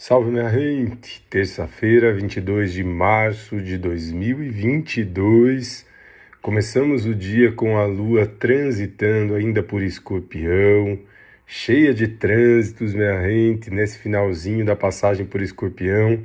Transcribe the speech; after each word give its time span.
Salve 0.00 0.30
minha 0.30 0.48
gente! 0.48 1.20
Terça-feira, 1.28 2.14
22 2.14 2.72
de 2.72 2.84
março 2.84 3.60
de 3.60 3.76
2022. 3.76 5.84
Começamos 6.40 7.04
o 7.04 7.12
dia 7.12 7.50
com 7.50 7.76
a 7.76 7.84
lua 7.84 8.24
transitando 8.24 9.34
ainda 9.34 9.60
por 9.60 9.82
Escorpião, 9.82 11.00
cheia 11.44 11.92
de 11.92 12.06
trânsitos, 12.06 12.94
minha 12.94 13.28
gente, 13.28 13.72
nesse 13.72 13.98
finalzinho 13.98 14.64
da 14.64 14.76
passagem 14.76 15.26
por 15.26 15.42
Escorpião. 15.42 16.20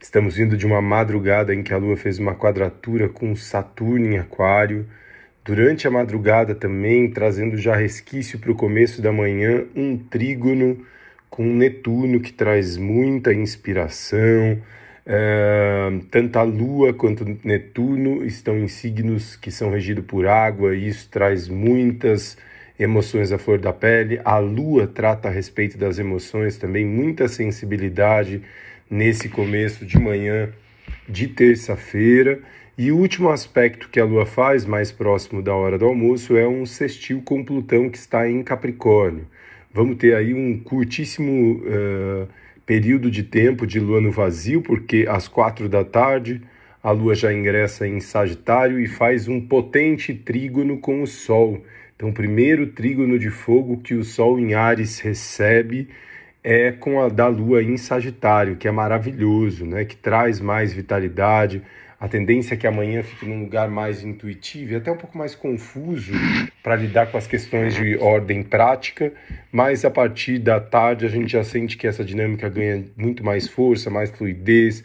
Estamos 0.00 0.36
vindo 0.36 0.56
de 0.56 0.64
uma 0.64 0.80
madrugada 0.80 1.52
em 1.52 1.64
que 1.64 1.74
a 1.74 1.78
lua 1.78 1.96
fez 1.96 2.20
uma 2.20 2.36
quadratura 2.36 3.08
com 3.08 3.34
Saturno 3.34 4.06
em 4.06 4.18
Aquário. 4.18 4.86
Durante 5.44 5.88
a 5.88 5.90
madrugada 5.90 6.54
também, 6.54 7.10
trazendo 7.10 7.56
já 7.56 7.74
resquício 7.74 8.38
para 8.38 8.52
o 8.52 8.56
começo 8.56 9.02
da 9.02 9.10
manhã, 9.10 9.64
um 9.74 9.98
trígono 9.98 10.86
com 11.30 11.44
Netuno, 11.44 12.20
que 12.20 12.32
traz 12.32 12.76
muita 12.76 13.32
inspiração. 13.32 14.58
É, 15.08 16.00
tanto 16.10 16.36
a 16.36 16.42
Lua 16.42 16.92
quanto 16.92 17.24
Netuno 17.44 18.24
estão 18.24 18.58
em 18.58 18.66
signos 18.66 19.36
que 19.36 19.50
são 19.50 19.70
regidos 19.70 20.04
por 20.04 20.26
água, 20.26 20.74
e 20.74 20.88
isso 20.88 21.08
traz 21.10 21.48
muitas 21.48 22.36
emoções 22.78 23.32
à 23.32 23.38
flor 23.38 23.58
da 23.58 23.72
pele. 23.72 24.20
A 24.24 24.38
Lua 24.38 24.86
trata 24.86 25.28
a 25.28 25.30
respeito 25.30 25.78
das 25.78 25.98
emoções 25.98 26.56
também, 26.56 26.84
muita 26.84 27.28
sensibilidade 27.28 28.42
nesse 28.90 29.28
começo 29.28 29.84
de 29.84 29.98
manhã 29.98 30.50
de 31.08 31.28
terça-feira. 31.28 32.40
E 32.78 32.92
o 32.92 32.98
último 32.98 33.30
aspecto 33.30 33.88
que 33.88 33.98
a 33.98 34.04
Lua 34.04 34.26
faz, 34.26 34.66
mais 34.66 34.92
próximo 34.92 35.40
da 35.40 35.54
hora 35.54 35.78
do 35.78 35.86
almoço, 35.86 36.36
é 36.36 36.46
um 36.46 36.66
sextil 36.66 37.22
com 37.24 37.42
Plutão 37.42 37.88
que 37.88 37.96
está 37.96 38.28
em 38.28 38.42
Capricórnio. 38.42 39.26
Vamos 39.76 39.98
ter 39.98 40.14
aí 40.14 40.32
um 40.32 40.58
curtíssimo 40.58 41.56
uh, 41.56 42.26
período 42.64 43.10
de 43.10 43.22
tempo 43.22 43.66
de 43.66 43.78
lua 43.78 44.00
no 44.00 44.10
vazio, 44.10 44.62
porque 44.62 45.04
às 45.06 45.28
quatro 45.28 45.68
da 45.68 45.84
tarde 45.84 46.40
a 46.82 46.92
lua 46.92 47.14
já 47.14 47.30
ingressa 47.30 47.86
em 47.86 48.00
Sagitário 48.00 48.80
e 48.80 48.86
faz 48.86 49.28
um 49.28 49.38
potente 49.38 50.14
trígono 50.14 50.78
com 50.78 51.02
o 51.02 51.06
Sol. 51.06 51.62
Então, 51.94 52.10
primeiro 52.10 52.68
trígono 52.68 53.18
de 53.18 53.28
fogo 53.28 53.76
que 53.76 53.92
o 53.92 54.02
Sol 54.02 54.40
em 54.40 54.54
Ares 54.54 54.98
recebe 55.00 55.88
é 56.48 56.70
com 56.70 57.00
a 57.00 57.08
da 57.08 57.26
lua 57.26 57.60
em 57.60 57.76
Sagitário, 57.76 58.54
que 58.54 58.68
é 58.68 58.70
maravilhoso, 58.70 59.66
né? 59.66 59.84
que 59.84 59.96
traz 59.96 60.40
mais 60.40 60.72
vitalidade, 60.72 61.60
a 61.98 62.06
tendência 62.06 62.54
é 62.54 62.56
que 62.56 62.68
amanhã 62.68 63.02
fique 63.02 63.26
num 63.26 63.40
lugar 63.40 63.68
mais 63.68 64.04
intuitivo 64.04 64.72
e 64.72 64.76
até 64.76 64.92
um 64.92 64.96
pouco 64.96 65.18
mais 65.18 65.34
confuso 65.34 66.12
para 66.62 66.76
lidar 66.76 67.10
com 67.10 67.18
as 67.18 67.26
questões 67.26 67.74
de 67.74 67.96
ordem 67.96 68.44
prática, 68.44 69.12
mas 69.50 69.84
a 69.84 69.90
partir 69.90 70.38
da 70.38 70.60
tarde 70.60 71.04
a 71.04 71.08
gente 71.08 71.32
já 71.32 71.42
sente 71.42 71.76
que 71.76 71.84
essa 71.84 72.04
dinâmica 72.04 72.48
ganha 72.48 72.84
muito 72.96 73.24
mais 73.24 73.48
força, 73.48 73.90
mais 73.90 74.10
fluidez, 74.10 74.84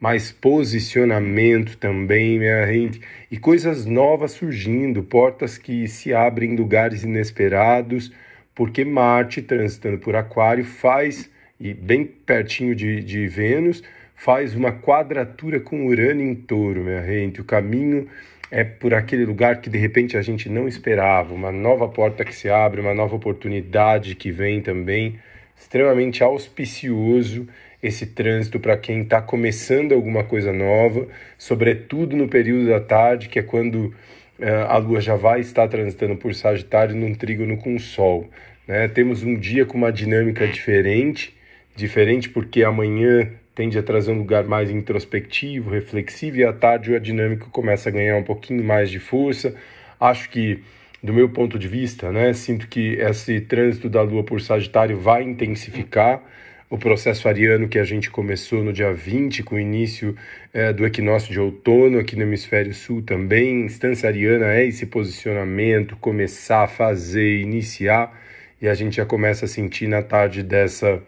mais 0.00 0.32
posicionamento 0.32 1.76
também, 1.76 2.38
minha 2.38 2.66
gente, 2.66 3.02
e 3.30 3.36
coisas 3.36 3.84
novas 3.84 4.32
surgindo, 4.32 5.02
portas 5.02 5.58
que 5.58 5.86
se 5.88 6.14
abrem 6.14 6.52
em 6.52 6.56
lugares 6.56 7.02
inesperados, 7.02 8.10
porque 8.54 8.84
Marte, 8.84 9.42
transitando 9.42 9.98
por 9.98 10.14
Aquário, 10.14 10.64
faz, 10.64 11.30
e 11.58 11.72
bem 11.72 12.04
pertinho 12.04 12.74
de, 12.74 13.02
de 13.02 13.26
Vênus, 13.26 13.82
faz 14.14 14.54
uma 14.54 14.72
quadratura 14.72 15.58
com 15.60 15.86
Urano 15.86 16.20
em 16.20 16.34
touro, 16.34 16.82
minha 16.82 17.02
gente. 17.04 17.40
O 17.40 17.44
caminho 17.44 18.08
é 18.50 18.62
por 18.62 18.92
aquele 18.92 19.24
lugar 19.24 19.60
que 19.60 19.70
de 19.70 19.78
repente 19.78 20.16
a 20.16 20.22
gente 20.22 20.48
não 20.48 20.68
esperava, 20.68 21.32
uma 21.32 21.50
nova 21.50 21.88
porta 21.88 22.24
que 22.24 22.34
se 22.34 22.50
abre, 22.50 22.80
uma 22.80 22.94
nova 22.94 23.16
oportunidade 23.16 24.14
que 24.14 24.30
vem 24.30 24.60
também. 24.60 25.18
Extremamente 25.58 26.22
auspicioso 26.22 27.48
esse 27.82 28.06
trânsito 28.06 28.60
para 28.60 28.76
quem 28.76 29.02
está 29.02 29.20
começando 29.20 29.92
alguma 29.92 30.22
coisa 30.22 30.52
nova, 30.52 31.08
sobretudo 31.36 32.16
no 32.16 32.28
período 32.28 32.68
da 32.68 32.78
tarde, 32.78 33.28
que 33.28 33.38
é 33.38 33.42
quando 33.42 33.92
a 34.68 34.76
Lua 34.76 35.00
já 35.00 35.14
vai 35.14 35.40
estar 35.40 35.68
transitando 35.68 36.16
por 36.16 36.34
Sagitário 36.34 36.96
num 36.96 37.14
trígono 37.14 37.56
com 37.56 37.76
o 37.76 37.80
Sol. 37.80 38.28
Né? 38.66 38.88
Temos 38.88 39.22
um 39.22 39.34
dia 39.34 39.64
com 39.64 39.78
uma 39.78 39.92
dinâmica 39.92 40.46
diferente, 40.46 41.34
diferente 41.76 42.28
porque 42.28 42.64
amanhã 42.64 43.30
tende 43.54 43.78
a 43.78 43.82
trazer 43.82 44.12
um 44.12 44.18
lugar 44.18 44.44
mais 44.44 44.70
introspectivo, 44.70 45.70
reflexivo, 45.70 46.38
e 46.38 46.44
à 46.44 46.52
tarde 46.52 46.92
o 46.92 47.00
dinâmico 47.00 47.50
começa 47.50 47.88
a 47.88 47.92
ganhar 47.92 48.16
um 48.16 48.22
pouquinho 48.22 48.64
mais 48.64 48.90
de 48.90 48.98
força. 48.98 49.54
Acho 50.00 50.30
que, 50.30 50.62
do 51.02 51.12
meu 51.12 51.28
ponto 51.28 51.58
de 51.58 51.68
vista, 51.68 52.10
né, 52.10 52.32
sinto 52.32 52.66
que 52.66 52.94
esse 52.94 53.40
trânsito 53.40 53.88
da 53.88 54.02
Lua 54.02 54.24
por 54.24 54.40
Sagitário 54.40 54.98
vai 54.98 55.22
intensificar 55.22 56.22
o 56.72 56.78
processo 56.78 57.28
ariano 57.28 57.68
que 57.68 57.78
a 57.78 57.84
gente 57.84 58.10
começou 58.10 58.64
no 58.64 58.72
dia 58.72 58.94
20, 58.94 59.42
com 59.42 59.56
o 59.56 59.60
início 59.60 60.16
é, 60.54 60.72
do 60.72 60.86
equinócio 60.86 61.30
de 61.30 61.38
outono 61.38 61.98
aqui 61.98 62.16
no 62.16 62.22
hemisfério 62.22 62.72
sul 62.72 63.02
também. 63.02 63.66
Instância 63.66 64.08
ariana 64.08 64.54
é 64.54 64.64
esse 64.64 64.86
posicionamento, 64.86 65.94
começar 65.96 66.66
fazer, 66.66 67.42
iniciar, 67.42 68.18
e 68.58 68.66
a 68.66 68.72
gente 68.72 68.96
já 68.96 69.04
começa 69.04 69.44
a 69.44 69.48
sentir 69.48 69.86
na 69.86 70.00
tarde 70.00 70.42
dessa 70.42 70.98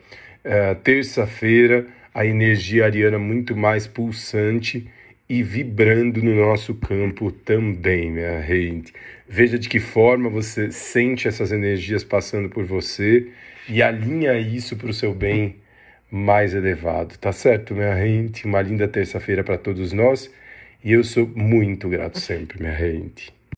é, 0.45 0.75
terça-feira 0.75 1.87
a 2.13 2.27
energia 2.27 2.85
ariana 2.85 3.19
muito 3.19 3.57
mais 3.57 3.87
pulsante 3.87 4.87
e 5.29 5.43
vibrando 5.43 6.23
no 6.23 6.35
nosso 6.35 6.75
campo 6.75 7.31
também, 7.31 8.11
minha 8.11 8.43
gente. 8.43 8.93
Veja 9.29 9.59
de 9.59 9.69
que 9.69 9.81
forma 9.81 10.29
você 10.29 10.71
sente 10.71 11.27
essas 11.27 11.51
energias 11.51 12.05
passando 12.05 12.49
por 12.49 12.65
você 12.65 13.29
e 13.69 13.83
alinha 13.83 14.39
isso 14.39 14.77
para 14.77 14.91
o 14.91 14.95
seu 14.95 15.15
bem 15.15 15.57
mais 16.11 16.55
elevado. 16.55 17.17
Tá 17.19 17.33
certo, 17.33 17.75
minha 17.75 17.97
gente? 17.97 18.45
Uma 18.45 18.61
linda 18.61 18.87
terça-feira 18.87 19.43
para 19.43 19.57
todos 19.57 19.93
nós 19.93 20.31
e 20.85 20.93
eu 20.93 21.03
sou 21.03 21.27
muito 21.35 21.89
grato 21.89 22.21
sempre, 22.21 22.61
minha 22.61 22.77
gente. 22.77 23.33